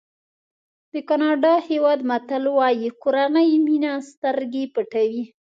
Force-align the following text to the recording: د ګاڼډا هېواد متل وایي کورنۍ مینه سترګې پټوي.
د 0.91 0.93
ګاڼډا 1.09 1.55
هېواد 1.69 1.99
متل 2.09 2.43
وایي 2.57 2.89
کورنۍ 3.03 3.49
مینه 3.65 3.91
سترګې 4.09 4.63
پټوي. 4.73 5.23